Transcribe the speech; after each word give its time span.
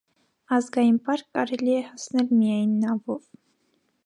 Ազգային 0.57 0.97
պարկ 1.09 1.27
կարելի 1.39 1.75
է 1.83 1.85
հասնել 1.91 2.35
միայն 2.41 2.77
նավով։ 2.87 3.23